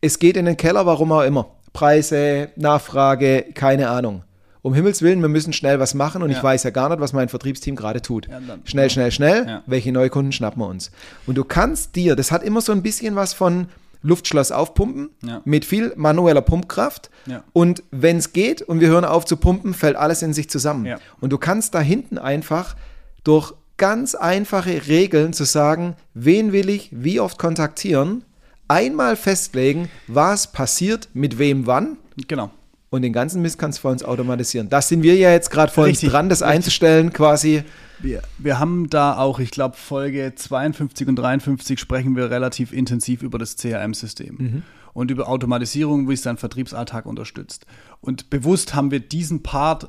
Es 0.00 0.18
geht 0.18 0.36
in 0.36 0.46
den 0.46 0.56
Keller, 0.56 0.84
warum 0.84 1.12
auch 1.12 1.22
immer. 1.22 1.46
Preise, 1.72 2.48
Nachfrage, 2.56 3.44
keine 3.54 3.88
Ahnung 3.88 4.24
um 4.62 4.74
Himmels 4.74 5.02
Willen, 5.02 5.20
wir 5.20 5.28
müssen 5.28 5.52
schnell 5.52 5.80
was 5.80 5.94
machen 5.94 6.22
und 6.22 6.30
ja. 6.30 6.36
ich 6.36 6.42
weiß 6.42 6.64
ja 6.64 6.70
gar 6.70 6.88
nicht, 6.88 7.00
was 7.00 7.12
mein 7.12 7.28
Vertriebsteam 7.28 7.76
gerade 7.76 8.02
tut. 8.02 8.28
Ja, 8.28 8.40
dann, 8.40 8.60
schnell, 8.64 8.86
ja. 8.86 8.90
schnell, 8.90 9.10
schnell, 9.10 9.42
schnell, 9.44 9.62
welche 9.66 9.92
Neukunden 9.92 10.32
schnappen 10.32 10.60
wir 10.60 10.68
uns? 10.68 10.90
Und 11.26 11.36
du 11.36 11.44
kannst 11.44 11.96
dir, 11.96 12.16
das 12.16 12.30
hat 12.32 12.42
immer 12.42 12.60
so 12.60 12.72
ein 12.72 12.82
bisschen 12.82 13.16
was 13.16 13.32
von 13.32 13.68
Luftschloss 14.02 14.50
aufpumpen 14.50 15.10
mit 15.44 15.64
viel 15.64 15.92
manueller 15.96 16.40
Pumpkraft 16.40 17.10
und 17.52 17.82
wenn 17.90 18.16
es 18.16 18.32
geht 18.32 18.62
und 18.62 18.80
wir 18.80 18.88
hören 18.88 19.04
auf 19.04 19.24
zu 19.24 19.36
pumpen, 19.36 19.74
fällt 19.74 19.96
alles 19.96 20.22
in 20.22 20.32
sich 20.32 20.48
zusammen. 20.48 20.96
Und 21.20 21.30
du 21.30 21.38
kannst 21.38 21.74
da 21.74 21.80
hinten 21.80 22.18
einfach 22.18 22.76
durch 23.24 23.52
ganz 23.76 24.14
einfache 24.14 24.88
Regeln 24.88 25.32
zu 25.32 25.44
sagen, 25.44 25.96
wen 26.12 26.52
will 26.52 26.68
ich 26.68 26.90
wie 26.92 27.18
oft 27.18 27.38
kontaktieren, 27.38 28.24
einmal 28.68 29.16
festlegen, 29.16 29.88
was 30.06 30.52
passiert, 30.52 31.08
mit 31.14 31.38
wem 31.38 31.66
wann. 31.66 31.96
Genau 32.28 32.50
und 32.90 33.02
den 33.02 33.12
ganzen 33.12 33.40
Mist 33.40 33.58
kannst 33.58 33.78
du 33.78 33.82
für 33.82 33.88
uns 33.88 34.02
automatisieren. 34.02 34.68
Das 34.68 34.88
sind 34.88 35.02
wir 35.02 35.14
ja 35.16 35.30
jetzt 35.30 35.50
gerade 35.50 35.72
vor 35.72 35.84
uns 35.84 36.00
dran, 36.00 36.28
das 36.28 36.42
richtig. 36.42 36.54
einzustellen 36.54 37.12
quasi. 37.12 37.62
Wir, 38.00 38.22
wir 38.38 38.58
haben 38.58 38.90
da 38.90 39.16
auch, 39.16 39.38
ich 39.38 39.50
glaube, 39.50 39.76
Folge 39.76 40.32
52 40.34 41.06
und 41.06 41.16
53 41.16 41.78
sprechen 41.78 42.16
wir 42.16 42.30
relativ 42.30 42.72
intensiv 42.72 43.22
über 43.22 43.38
das 43.38 43.56
CRM-System 43.56 44.36
mhm. 44.38 44.62
und 44.92 45.10
über 45.10 45.28
Automatisierung, 45.28 46.08
wie 46.08 46.14
es 46.14 46.22
deinen 46.22 46.38
Vertriebsalltag 46.38 47.06
unterstützt. 47.06 47.66
Und 48.00 48.28
bewusst 48.30 48.74
haben 48.74 48.90
wir 48.90 49.00
diesen 49.00 49.42
Part 49.42 49.88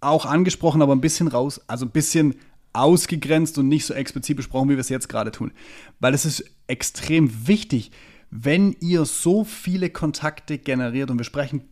auch 0.00 0.24
angesprochen, 0.24 0.82
aber 0.82 0.94
ein 0.94 1.00
bisschen 1.00 1.28
raus, 1.28 1.60
also 1.66 1.84
ein 1.84 1.90
bisschen 1.90 2.36
ausgegrenzt 2.72 3.58
und 3.58 3.68
nicht 3.68 3.84
so 3.84 3.94
explizit 3.94 4.36
besprochen, 4.36 4.68
wie 4.68 4.74
wir 4.74 4.80
es 4.80 4.88
jetzt 4.88 5.08
gerade 5.08 5.32
tun. 5.32 5.52
Weil 6.00 6.14
es 6.14 6.24
ist 6.24 6.44
extrem 6.66 7.46
wichtig, 7.46 7.90
wenn 8.30 8.76
ihr 8.80 9.04
so 9.04 9.44
viele 9.44 9.90
Kontakte 9.90 10.58
generiert 10.58 11.10
und 11.10 11.18
wir 11.18 11.24
sprechen 11.24 11.62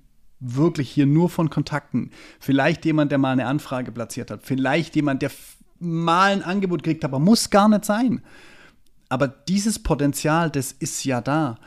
wirklich 0.44 0.90
hier 0.90 1.06
nur 1.06 1.30
von 1.30 1.50
Kontakten. 1.50 2.10
Vielleicht 2.38 2.84
jemand, 2.84 3.10
der 3.10 3.18
mal 3.18 3.32
eine 3.32 3.46
Anfrage 3.46 3.92
platziert 3.92 4.30
hat. 4.30 4.40
Vielleicht 4.42 4.94
jemand, 4.96 5.22
der 5.22 5.30
mal 5.78 6.32
ein 6.32 6.42
Angebot 6.42 6.82
kriegt, 6.82 7.04
aber 7.04 7.18
muss 7.18 7.50
gar 7.50 7.68
nicht 7.68 7.84
sein. 7.84 8.22
Aber 9.08 9.28
dieses 9.28 9.78
Potenzial, 9.78 10.50
das 10.50 10.72
ist 10.72 11.04
ja 11.04 11.20
da. 11.20 11.58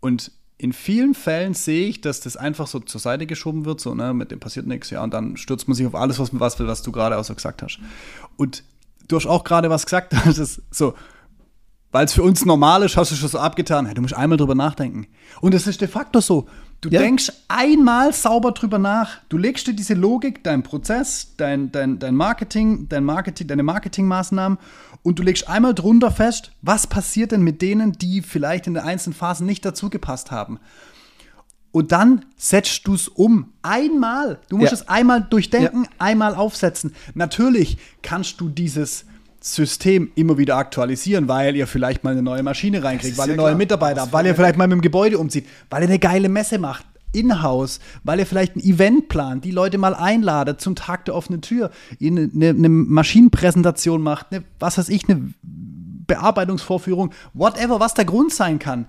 Und 0.00 0.32
in 0.58 0.72
vielen 0.72 1.14
Fällen 1.14 1.54
sehe 1.54 1.88
ich, 1.88 2.00
dass 2.00 2.20
das 2.20 2.36
einfach 2.36 2.66
so 2.66 2.80
zur 2.80 3.00
Seite 3.00 3.26
geschoben 3.26 3.64
wird, 3.64 3.80
so, 3.80 3.94
ne, 3.94 4.14
mit 4.14 4.30
dem 4.30 4.40
passiert 4.40 4.66
nichts, 4.66 4.88
ja, 4.90 5.02
und 5.02 5.12
dann 5.12 5.36
stürzt 5.36 5.68
man 5.68 5.74
sich 5.74 5.86
auf 5.86 5.94
alles, 5.94 6.18
was 6.18 6.32
man 6.32 6.40
was 6.40 6.58
will, 6.58 6.66
was 6.66 6.82
du 6.82 6.92
gerade 6.92 7.18
auch 7.18 7.24
so 7.24 7.34
gesagt 7.34 7.62
hast. 7.62 7.78
Und 8.36 8.64
du 9.08 9.16
hast 9.16 9.26
auch 9.26 9.44
gerade 9.44 9.68
was 9.68 9.84
gesagt, 9.84 10.12
das 10.24 10.38
ist 10.38 10.62
so, 10.70 10.94
weil 11.92 12.06
es 12.06 12.14
für 12.14 12.22
uns 12.22 12.44
normal 12.44 12.82
ist, 12.82 12.96
hast 12.96 13.12
du 13.12 13.16
schon 13.16 13.28
so 13.28 13.38
abgetan, 13.38 13.86
hey, 13.86 13.94
du 13.94 14.02
musst 14.02 14.14
einmal 14.14 14.38
drüber 14.38 14.54
nachdenken. 14.54 15.06
Und 15.40 15.54
es 15.54 15.66
ist 15.66 15.80
de 15.80 15.88
facto 15.88 16.20
so. 16.20 16.48
Du 16.80 16.90
ja. 16.90 17.00
denkst 17.00 17.32
einmal 17.48 18.12
sauber 18.12 18.52
drüber 18.52 18.78
nach. 18.78 19.18
Du 19.28 19.38
legst 19.38 19.66
dir 19.66 19.72
diese 19.74 19.94
Logik, 19.94 20.44
deinen 20.44 20.62
Prozess, 20.62 21.34
dein, 21.36 21.72
dein, 21.72 21.98
dein 21.98 22.14
Marketing, 22.14 22.88
dein 22.88 23.04
Marketing, 23.04 23.46
deine 23.46 23.62
Marketingmaßnahmen 23.62 24.58
und 25.02 25.18
du 25.18 25.22
legst 25.22 25.48
einmal 25.48 25.74
drunter 25.74 26.10
fest, 26.10 26.50
was 26.62 26.86
passiert 26.86 27.32
denn 27.32 27.42
mit 27.42 27.62
denen, 27.62 27.92
die 27.92 28.22
vielleicht 28.22 28.66
in 28.66 28.74
den 28.74 28.82
einzelnen 28.82 29.14
Phasen 29.14 29.46
nicht 29.46 29.64
dazugepasst 29.64 30.30
haben. 30.30 30.58
Und 31.70 31.92
dann 31.92 32.24
setzt 32.36 32.86
du 32.86 32.94
es 32.94 33.06
um. 33.06 33.52
Einmal. 33.62 34.40
Du 34.48 34.56
musst 34.56 34.72
ja. 34.72 34.78
es 34.78 34.88
einmal 34.88 35.22
durchdenken, 35.22 35.84
ja. 35.84 35.90
einmal 35.98 36.34
aufsetzen. 36.34 36.94
Natürlich 37.14 37.78
kannst 38.02 38.40
du 38.40 38.48
dieses 38.48 39.04
System 39.54 40.10
immer 40.16 40.38
wieder 40.38 40.56
aktualisieren, 40.56 41.28
weil 41.28 41.54
ihr 41.54 41.66
vielleicht 41.66 42.02
mal 42.02 42.10
eine 42.10 42.22
neue 42.22 42.42
Maschine 42.42 42.82
reinkriegt, 42.82 43.16
weil 43.16 43.30
ihr 43.30 43.36
neue 43.36 43.46
klar. 43.46 43.58
Mitarbeiter 43.58 44.00
habt, 44.02 44.12
weil 44.12 44.26
ihr 44.26 44.34
vielleicht 44.34 44.56
mal 44.56 44.66
mit 44.66 44.76
dem 44.76 44.80
Gebäude 44.80 45.18
umzieht, 45.18 45.46
weil 45.70 45.82
ihr 45.82 45.88
eine 45.88 45.98
geile 45.98 46.28
Messe 46.28 46.58
macht, 46.58 46.84
in-house, 47.12 47.78
weil 48.02 48.18
ihr 48.18 48.26
vielleicht 48.26 48.56
ein 48.56 48.60
Event 48.60 49.08
plant, 49.08 49.44
die 49.44 49.52
Leute 49.52 49.78
mal 49.78 49.94
einladet 49.94 50.60
zum 50.60 50.74
Tag 50.74 51.04
der 51.04 51.14
offenen 51.14 51.42
Tür, 51.42 51.70
eine, 52.00 52.28
eine, 52.34 52.48
eine 52.50 52.68
Maschinenpräsentation 52.68 54.02
macht, 54.02 54.26
eine, 54.30 54.42
was 54.58 54.78
weiß 54.78 54.88
ich, 54.88 55.08
eine 55.08 55.32
Bearbeitungsvorführung, 55.42 57.12
whatever, 57.32 57.78
was 57.78 57.94
der 57.94 58.04
Grund 58.04 58.32
sein 58.32 58.58
kann. 58.58 58.86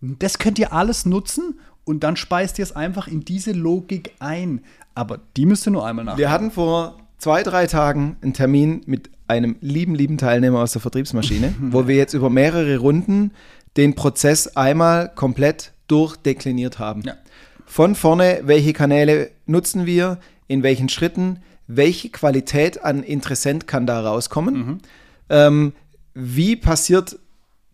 Das 0.00 0.38
könnt 0.38 0.58
ihr 0.58 0.72
alles 0.72 1.04
nutzen 1.04 1.58
und 1.84 2.04
dann 2.04 2.16
speist 2.16 2.58
ihr 2.58 2.62
es 2.62 2.72
einfach 2.74 3.06
in 3.06 3.24
diese 3.24 3.52
Logik 3.52 4.12
ein. 4.18 4.62
Aber 4.94 5.20
die 5.36 5.44
müsst 5.46 5.66
ihr 5.66 5.72
nur 5.72 5.86
einmal 5.86 6.04
nach. 6.04 6.16
Wir 6.16 6.30
hatten 6.30 6.50
vor 6.50 6.98
zwei, 7.18 7.42
drei 7.42 7.66
Tagen 7.66 8.16
einen 8.22 8.32
Termin 8.32 8.82
mit 8.86 9.10
einem 9.26 9.56
lieben, 9.60 9.94
lieben 9.94 10.18
Teilnehmer 10.18 10.60
aus 10.60 10.72
der 10.72 10.82
Vertriebsmaschine, 10.82 11.54
wo 11.60 11.86
wir 11.86 11.96
jetzt 11.96 12.14
über 12.14 12.30
mehrere 12.30 12.78
Runden 12.78 13.32
den 13.76 13.94
Prozess 13.94 14.56
einmal 14.56 15.10
komplett 15.14 15.72
durchdekliniert 15.88 16.78
haben. 16.78 17.02
Ja. 17.02 17.14
Von 17.66 17.94
vorne, 17.94 18.40
welche 18.44 18.72
Kanäle 18.72 19.30
nutzen 19.46 19.86
wir, 19.86 20.18
in 20.46 20.62
welchen 20.62 20.88
Schritten, 20.88 21.38
welche 21.66 22.10
Qualität 22.10 22.84
an 22.84 23.02
Interessent 23.02 23.66
kann 23.66 23.86
da 23.86 24.00
rauskommen, 24.00 24.54
mhm. 24.54 24.78
ähm, 25.30 25.72
wie 26.14 26.56
passiert 26.56 27.18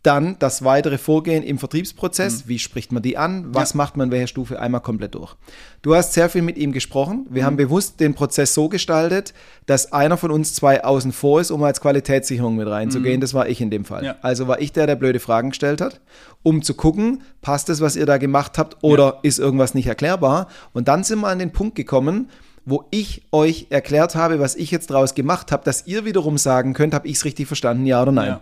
dann 0.02 0.36
das 0.38 0.64
weitere 0.64 0.96
Vorgehen 0.96 1.42
im 1.42 1.58
Vertriebsprozess. 1.58 2.44
Mhm. 2.44 2.48
Wie 2.48 2.58
spricht 2.58 2.90
man 2.90 3.02
die 3.02 3.18
an? 3.18 3.54
Was 3.54 3.72
ja. 3.72 3.78
macht 3.78 3.96
man 3.96 4.08
in 4.08 4.12
welcher 4.12 4.28
Stufe? 4.28 4.58
Einmal 4.58 4.80
komplett 4.80 5.14
durch. 5.14 5.36
Du 5.82 5.94
hast 5.94 6.14
sehr 6.14 6.30
viel 6.30 6.40
mit 6.40 6.56
ihm 6.56 6.72
gesprochen. 6.72 7.26
Wir 7.28 7.42
mhm. 7.42 7.46
haben 7.46 7.56
bewusst 7.56 8.00
den 8.00 8.14
Prozess 8.14 8.54
so 8.54 8.68
gestaltet, 8.68 9.34
dass 9.66 9.92
einer 9.92 10.16
von 10.16 10.30
uns 10.30 10.54
zwei 10.54 10.82
außen 10.84 11.12
vor 11.12 11.40
ist, 11.40 11.50
um 11.50 11.62
als 11.62 11.80
Qualitätssicherung 11.82 12.56
mit 12.56 12.66
reinzugehen. 12.66 13.16
Mhm. 13.16 13.20
Das 13.20 13.34
war 13.34 13.48
ich 13.48 13.60
in 13.60 13.70
dem 13.70 13.84
Fall. 13.84 14.04
Ja. 14.04 14.16
Also 14.22 14.48
war 14.48 14.60
ich 14.60 14.72
der, 14.72 14.86
der 14.86 14.96
blöde 14.96 15.20
Fragen 15.20 15.50
gestellt 15.50 15.82
hat, 15.82 16.00
um 16.42 16.62
zu 16.62 16.74
gucken, 16.74 17.22
passt 17.42 17.68
das, 17.68 17.82
was 17.82 17.94
ihr 17.96 18.06
da 18.06 18.16
gemacht 18.16 18.56
habt, 18.56 18.78
oder 18.82 19.04
ja. 19.04 19.18
ist 19.22 19.38
irgendwas 19.38 19.74
nicht 19.74 19.86
erklärbar? 19.86 20.48
Und 20.72 20.88
dann 20.88 21.04
sind 21.04 21.20
wir 21.20 21.28
an 21.28 21.38
den 21.38 21.52
Punkt 21.52 21.74
gekommen, 21.74 22.30
wo 22.64 22.84
ich 22.90 23.22
euch 23.32 23.66
erklärt 23.70 24.14
habe, 24.14 24.38
was 24.38 24.54
ich 24.54 24.70
jetzt 24.70 24.90
draus 24.90 25.14
gemacht 25.14 25.52
habe, 25.52 25.64
dass 25.64 25.86
ihr 25.86 26.04
wiederum 26.04 26.38
sagen 26.38 26.72
könnt, 26.72 26.94
habe 26.94 27.08
ich 27.08 27.16
es 27.16 27.24
richtig 27.24 27.46
verstanden, 27.46 27.86
ja 27.86 28.00
oder 28.02 28.12
nein. 28.12 28.28
Ja. 28.28 28.40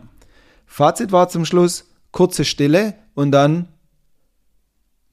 Fazit 0.68 1.10
war 1.10 1.28
zum 1.28 1.44
Schluss 1.44 1.86
kurze 2.12 2.44
Stille 2.44 2.94
und 3.14 3.32
dann 3.32 3.68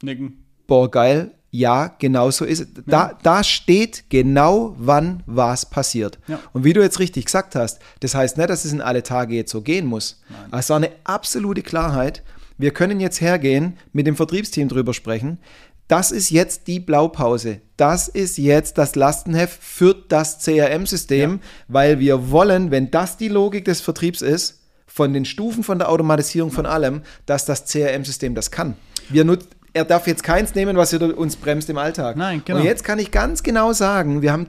nicken. 0.03 0.45
Boah, 0.67 0.91
geil. 0.91 1.31
Ja, 1.49 1.87
genau 1.99 2.31
so 2.31 2.43
ist 2.43 2.59
es. 2.59 2.67
Da, 2.85 3.17
da 3.23 3.41
steht 3.41 4.09
genau, 4.09 4.75
wann 4.77 5.23
was 5.25 5.69
passiert. 5.69 6.19
Ja. 6.27 6.39
Und 6.51 6.65
wie 6.65 6.73
du 6.73 6.81
jetzt 6.81 6.99
richtig 6.99 7.25
gesagt 7.25 7.55
hast, 7.55 7.79
das 8.01 8.13
heißt 8.13 8.37
nicht, 8.37 8.49
dass 8.49 8.65
es 8.65 8.73
in 8.73 8.81
alle 8.81 9.03
Tage 9.03 9.35
jetzt 9.35 9.51
so 9.51 9.61
gehen 9.61 9.85
muss. 9.85 10.21
Nein. 10.29 10.59
Es 10.59 10.69
war 10.69 10.77
eine 10.77 10.91
absolute 11.05 11.61
Klarheit. 11.61 12.23
Wir 12.57 12.71
können 12.71 12.99
jetzt 12.99 13.21
hergehen, 13.21 13.77
mit 13.93 14.05
dem 14.05 14.17
Vertriebsteam 14.17 14.67
drüber 14.67 14.93
sprechen. 14.93 15.39
Das 15.87 16.11
ist 16.11 16.29
jetzt 16.29 16.67
die 16.67 16.79
Blaupause. 16.79 17.61
Das 17.77 18.07
ist 18.09 18.37
jetzt 18.37 18.77
das 18.77 18.95
Lastenheft 18.95 19.61
für 19.61 19.93
das 19.93 20.39
CRM-System, 20.39 21.31
ja. 21.31 21.39
weil 21.69 21.99
wir 21.99 22.31
wollen, 22.31 22.71
wenn 22.71 22.91
das 22.91 23.17
die 23.17 23.29
Logik 23.29 23.65
des 23.65 23.81
Vertriebs 23.81 24.21
ist, 24.21 24.64
von 24.95 25.11
den 25.11 25.25
Stufen 25.25 25.61
von 25.61 25.77
der 25.77 25.89
Automatisierung 25.89 26.51
von 26.51 26.65
allem, 26.65 27.01
dass 27.25 27.43
das 27.43 27.65
CRM-System 27.65 28.33
das 28.33 28.49
kann. 28.49 28.77
Wir 29.09 29.25
nut 29.25 29.39
er 29.73 29.83
darf 29.83 30.07
jetzt 30.07 30.23
keins 30.23 30.55
nehmen, 30.55 30.77
was 30.77 30.93
uns 30.93 31.35
bremst 31.35 31.69
im 31.69 31.77
Alltag. 31.77 32.15
Nein, 32.15 32.41
genau. 32.45 32.59
Und 32.59 32.65
jetzt 32.65 32.85
kann 32.85 32.97
ich 32.97 33.11
ganz 33.11 33.43
genau 33.43 33.73
sagen, 33.73 34.21
wir 34.21 34.31
haben 34.31 34.47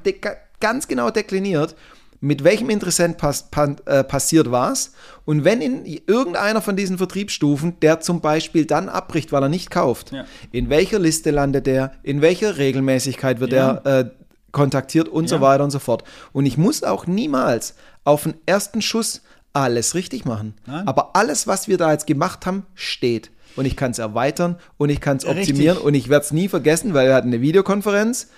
ganz 0.61 0.87
genau 0.87 1.11
dekliniert, 1.11 1.75
mit 2.21 2.45
welchem 2.45 2.71
Interessent 2.71 3.19
pass 3.19 3.50
pa 3.50 3.75
äh, 3.87 4.05
passiert 4.05 4.53
was. 4.53 4.93
Und 5.25 5.43
wenn 5.43 5.61
in 5.61 5.85
irgendeiner 5.85 6.62
von 6.62 6.76
diesen 6.76 6.97
Vertriebsstufen 6.97 7.81
der 7.81 7.99
zum 7.99 8.21
Beispiel 8.21 8.67
dann 8.67 8.88
abbricht, 8.88 9.33
weil 9.33 9.43
er 9.43 9.49
nicht 9.49 9.73
kauft, 9.73 10.12
ja. 10.12 10.26
in 10.53 10.71
welcher 10.71 11.00
Liste 11.00 11.33
landet 11.33 11.67
der, 11.67 11.91
in 12.05 12.23
welcher 12.23 12.57
Regelmäßigkeit 12.57 13.41
wird 13.41 13.53
ja. 13.53 13.81
er 13.83 13.99
äh, 13.99 14.11
kontaktiert 14.53 15.09
und 15.09 15.25
ja. 15.25 15.31
so 15.31 15.41
weiter 15.41 15.65
und 15.65 15.73
so 15.73 15.81
fort. 15.81 16.05
Und 16.33 16.47
ich 16.47 16.57
muss 16.57 16.85
auch 16.85 17.09
niemals 17.09 17.75
auf 18.05 18.23
den 18.23 18.35
ersten 18.47 18.81
Schuss 18.81 19.23
alles 19.56 19.94
richtig 19.94 20.25
machen. 20.25 20.54
Nein. 20.66 20.86
Aber 20.86 21.16
alles, 21.16 21.46
was 21.46 21.66
wir 21.66 21.78
da 21.78 21.92
jetzt 21.92 22.06
gemacht 22.06 22.44
haben, 22.46 22.66
steht. 22.75 23.30
Und 23.56 23.64
ich 23.64 23.75
kann 23.75 23.90
es 23.90 23.98
erweitern 23.98 24.56
und 24.76 24.90
ich 24.90 25.00
kann 25.00 25.16
es 25.16 25.25
optimieren 25.25 25.76
richtig. 25.76 25.84
und 25.84 25.94
ich 25.94 26.08
werde 26.10 26.26
es 26.26 26.32
nie 26.32 26.48
vergessen, 26.48 26.92
weil 26.92 27.08
wir 27.08 27.14
hatten 27.14 27.28
eine 27.28 27.40
Videokonferenz 27.40 28.28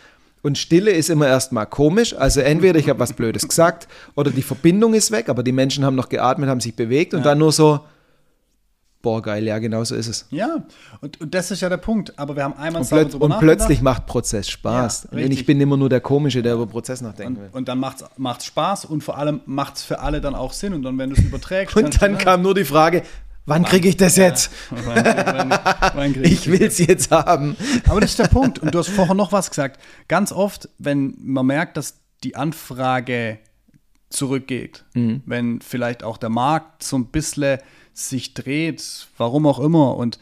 und 0.43 0.57
Stille 0.57 0.93
ist 0.93 1.11
immer 1.11 1.27
erstmal 1.27 1.67
komisch. 1.67 2.15
Also 2.15 2.41
entweder 2.41 2.79
ich 2.79 2.89
habe 2.89 3.01
was 3.01 3.13
Blödes 3.13 3.49
gesagt 3.49 3.89
oder 4.15 4.31
die 4.31 4.43
Verbindung 4.43 4.95
ist 4.95 5.11
weg, 5.11 5.29
aber 5.29 5.43
die 5.43 5.51
Menschen 5.51 5.85
haben 5.85 5.97
noch 5.97 6.09
geatmet, 6.09 6.49
haben 6.49 6.61
sich 6.61 6.77
bewegt 6.77 7.15
und 7.15 7.21
ja. 7.21 7.25
dann 7.25 7.39
nur 7.39 7.51
so, 7.51 7.81
boah, 9.03 9.23
geil, 9.23 9.45
ja, 9.45 9.59
genau 9.59 9.85
so 9.85 9.95
ist 9.95 10.09
es. 10.09 10.27
Ja, 10.31 10.65
und, 11.01 11.21
und 11.21 11.35
das 11.35 11.51
ist 11.51 11.61
ja 11.61 11.69
der 11.69 11.77
Punkt. 11.77 12.19
Aber 12.19 12.37
wir 12.37 12.45
haben 12.45 12.55
einmal 12.55 12.83
Und, 12.83 12.89
plöt 12.89 13.15
und 13.15 13.39
plötzlich 13.39 13.81
macht 13.83 14.07
Prozess 14.07 14.49
Spaß. 14.49 15.09
Ja, 15.13 15.25
und 15.25 15.31
ich 15.33 15.47
bin 15.47 15.61
immer 15.61 15.77
nur 15.77 15.89
der 15.89 16.01
Komische, 16.01 16.43
der 16.43 16.55
über 16.55 16.67
Prozess 16.67 17.01
nachdenken 17.01 17.41
will. 17.41 17.49
Und 17.53 17.69
dann 17.69 17.79
macht 17.79 18.41
es 18.41 18.47
Spaß 18.47 18.85
und 18.87 19.03
vor 19.03 19.19
allem 19.19 19.41
macht 19.47 19.77
es 19.77 19.83
für 19.83 20.01
alle 20.01 20.21
dann 20.21 20.35
auch 20.35 20.53
Sinn. 20.53 20.73
Und 20.75 20.83
dann, 20.83 20.99
wenn 20.99 21.11
du 21.11 21.17
es 21.17 21.23
überträgst. 21.23 21.77
und 21.77 22.03
dann 22.03 22.19
kam 22.19 22.43
nur 22.43 22.55
die 22.55 22.65
Frage, 22.65 23.03
Wann 23.49 23.65
kriege 23.65 23.89
ich 23.89 23.97
das 23.97 24.17
jetzt? 24.17 24.51
wann, 24.71 25.05
wann, 25.05 25.59
wann 25.95 26.15
ich 26.23 26.49
will 26.49 26.65
es 26.65 26.77
jetzt 26.77 27.11
haben. 27.11 27.57
Aber 27.89 27.99
das 27.99 28.11
ist 28.11 28.19
der 28.19 28.29
Punkt. 28.29 28.59
Und 28.59 28.75
du 28.75 28.79
hast 28.79 28.91
vorher 28.91 29.15
noch 29.15 29.33
was 29.33 29.49
gesagt. 29.49 29.81
Ganz 30.07 30.33
oft, 30.33 30.69
wenn 30.77 31.15
man 31.19 31.47
merkt, 31.47 31.79
dass 31.79 31.95
die 32.25 32.37
Anfrage 32.37 33.39
zurückgeht, 34.11 34.85
mhm. 34.93 35.23
wenn 35.25 35.61
vielleicht 35.63 36.03
auch 36.03 36.19
der 36.19 36.29
Markt 36.29 36.83
so 36.83 36.99
ein 36.99 37.07
bisschen 37.07 37.59
sich 37.99 38.35
dreht, 38.35 39.09
warum 39.17 39.47
auch 39.47 39.59
immer. 39.59 39.97
Und 39.97 40.19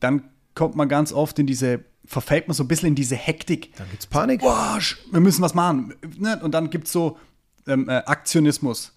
dann 0.00 0.24
kommt 0.54 0.76
man 0.76 0.88
ganz 0.88 1.12
oft 1.12 1.38
in 1.38 1.46
diese, 1.46 1.84
verfällt 2.04 2.48
man 2.48 2.54
so 2.54 2.64
ein 2.64 2.68
bisschen 2.68 2.88
in 2.88 2.94
diese 2.94 3.16
Hektik. 3.16 3.74
Dann 3.76 3.88
gibt 3.90 4.02
es 4.02 4.06
Panik. 4.06 4.40
Boah, 4.40 4.78
wir 5.10 5.20
müssen 5.20 5.42
was 5.42 5.54
machen. 5.54 5.94
Ne? 6.18 6.40
Und 6.42 6.52
dann 6.52 6.70
gibt 6.70 6.86
es 6.86 6.92
so 6.92 7.18
ähm, 7.66 7.88
äh, 7.88 8.02
Aktionismus. 8.06 8.92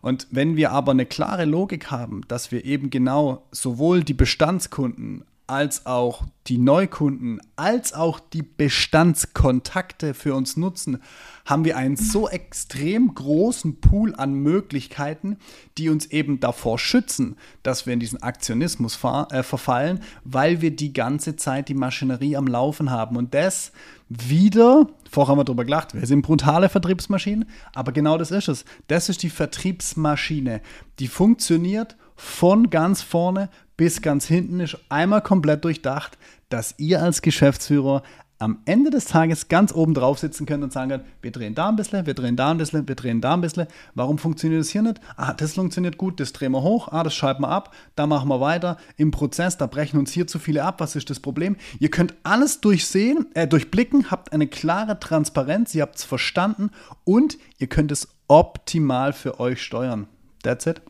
Und 0.00 0.26
wenn 0.30 0.56
wir 0.56 0.72
aber 0.72 0.90
eine 0.92 1.06
klare 1.06 1.44
Logik 1.44 1.90
haben, 1.90 2.22
dass 2.26 2.50
wir 2.50 2.64
eben 2.64 2.90
genau 2.90 3.46
sowohl 3.52 4.02
die 4.02 4.14
Bestandskunden 4.14 5.24
als 5.52 5.84
auch 5.84 6.24
die 6.46 6.56
Neukunden, 6.56 7.38
als 7.56 7.92
auch 7.92 8.20
die 8.20 8.40
Bestandskontakte 8.40 10.14
für 10.14 10.34
uns 10.34 10.56
nutzen, 10.56 11.02
haben 11.44 11.66
wir 11.66 11.76
einen 11.76 11.96
so 11.96 12.26
extrem 12.26 13.14
großen 13.14 13.78
Pool 13.78 14.14
an 14.14 14.32
Möglichkeiten, 14.32 15.36
die 15.76 15.90
uns 15.90 16.06
eben 16.06 16.40
davor 16.40 16.78
schützen, 16.78 17.36
dass 17.62 17.84
wir 17.84 17.92
in 17.92 18.00
diesen 18.00 18.22
Aktionismus 18.22 18.98
äh, 19.04 19.42
verfallen, 19.42 20.00
weil 20.24 20.62
wir 20.62 20.74
die 20.74 20.94
ganze 20.94 21.36
Zeit 21.36 21.68
die 21.68 21.74
Maschinerie 21.74 22.34
am 22.34 22.46
Laufen 22.46 22.90
haben. 22.90 23.16
Und 23.16 23.34
das 23.34 23.72
wieder, 24.08 24.88
vorher 25.10 25.32
haben 25.32 25.38
wir 25.38 25.44
darüber 25.44 25.66
gelacht, 25.66 25.92
wir 25.92 26.06
sind 26.06 26.22
brutale 26.22 26.70
Vertriebsmaschinen, 26.70 27.46
aber 27.74 27.92
genau 27.92 28.16
das 28.16 28.30
ist 28.30 28.48
es. 28.48 28.64
Das 28.88 29.10
ist 29.10 29.22
die 29.22 29.30
Vertriebsmaschine. 29.30 30.62
Die 30.98 31.08
funktioniert 31.08 31.96
von 32.16 32.70
ganz 32.70 33.02
vorne 33.02 33.50
bis 33.76 34.02
ganz 34.02 34.26
hinten, 34.26 34.60
ist 34.60 34.78
einmal 34.88 35.22
komplett 35.22 35.64
durchdacht, 35.64 36.18
dass 36.48 36.74
ihr 36.78 37.02
als 37.02 37.22
Geschäftsführer 37.22 38.02
am 38.42 38.58
Ende 38.64 38.90
des 38.90 39.04
Tages 39.04 39.46
ganz 39.46 39.72
oben 39.72 39.94
drauf 39.94 40.18
sitzen 40.18 40.46
könnt 40.46 40.64
und 40.64 40.72
sagen 40.72 40.90
könnt, 40.90 41.04
wir 41.22 41.30
drehen 41.30 41.54
da 41.54 41.68
ein 41.68 41.76
bisschen, 41.76 42.06
wir 42.06 42.14
drehen 42.14 42.34
da 42.34 42.50
ein 42.50 42.58
bisschen, 42.58 42.88
wir 42.88 42.96
drehen 42.96 43.20
da 43.20 43.34
ein 43.34 43.40
bisschen. 43.40 43.68
Warum 43.94 44.18
funktioniert 44.18 44.60
das 44.60 44.70
hier 44.70 44.82
nicht? 44.82 45.00
Ah, 45.16 45.32
das 45.32 45.54
funktioniert 45.54 45.96
gut, 45.96 46.18
das 46.18 46.32
drehen 46.32 46.50
wir 46.50 46.62
hoch, 46.62 46.88
ah, 46.88 47.04
das 47.04 47.14
schalten 47.14 47.42
wir 47.42 47.50
ab, 47.50 47.72
da 47.94 48.08
machen 48.08 48.28
wir 48.28 48.40
weiter. 48.40 48.78
Im 48.96 49.12
Prozess, 49.12 49.58
da 49.58 49.66
brechen 49.66 49.96
uns 49.96 50.10
hier 50.10 50.26
zu 50.26 50.40
viele 50.40 50.64
ab, 50.64 50.80
was 50.80 50.96
ist 50.96 51.08
das 51.08 51.20
Problem? 51.20 51.56
Ihr 51.78 51.92
könnt 51.92 52.14
alles 52.24 52.60
durchsehen, 52.60 53.26
äh, 53.34 53.46
durchblicken, 53.46 54.10
habt 54.10 54.32
eine 54.32 54.48
klare 54.48 54.98
Transparenz, 54.98 55.72
ihr 55.76 55.82
habt 55.82 55.96
es 55.96 56.04
verstanden 56.04 56.70
und 57.04 57.38
ihr 57.58 57.68
könnt 57.68 57.92
es 57.92 58.08
optimal 58.26 59.12
für 59.12 59.38
euch 59.38 59.62
steuern. 59.62 60.08
That's 60.42 60.66
it. 60.66 60.82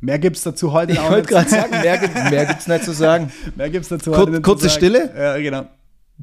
Mehr 0.00 0.18
gibt 0.18 0.36
es 0.36 0.42
dazu 0.42 0.72
heute 0.72 0.92
ich 0.92 1.02
wollte 1.02 1.28
gerade 1.28 1.50
sagen, 1.50 1.70
mehr, 1.70 2.00
mehr 2.30 2.46
gibt 2.46 2.60
es 2.60 2.66
nicht 2.66 2.84
zu 2.84 2.92
sagen. 2.92 3.30
mehr 3.56 3.70
gibt 3.70 3.82
es 3.82 3.90
dazu 3.90 4.10
Kur 4.10 4.20
heute 4.20 4.32
nicht 4.32 4.42
Kurze 4.42 4.70
Stille? 4.70 5.12
Ja, 5.16 5.36
genau. 5.36 5.66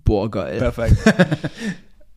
Boah, 0.03 0.29
geil. 0.29 0.57
Perfekt. 0.57 0.98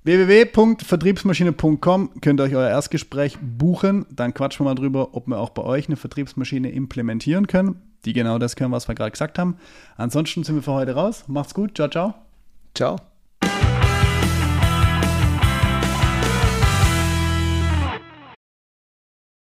www.vertriebsmaschine.com 0.05 2.11
könnt 2.21 2.41
ihr 2.41 2.45
euch 2.45 2.55
euer 2.55 2.71
Erstgespräch 2.71 3.37
buchen. 3.41 4.07
Dann 4.11 4.33
quatschen 4.33 4.65
wir 4.65 4.71
mal 4.71 4.75
drüber, 4.75 5.15
ob 5.15 5.27
wir 5.27 5.39
auch 5.39 5.51
bei 5.51 5.63
euch 5.63 5.89
eine 5.89 5.97
Vertriebsmaschine 5.97 6.71
implementieren 6.71 7.47
können, 7.47 7.83
die 8.07 8.15
genau 8.15 8.39
das 8.39 8.57
können, 8.57 8.73
was 8.73 8.89
wir 8.89 8.95
gerade 8.95 9.11
gesagt 9.11 9.39
haben. 9.39 9.59
Ansonsten 9.97 10.45
sind 10.45 10.55
wir 10.55 10.63
für 10.63 10.73
heute 10.73 10.95
raus. 10.95 11.25
Macht's 11.27 11.53
gut. 11.53 11.77
Ciao, 11.77 11.89
ciao. 11.89 12.15
Ciao. 12.75 12.97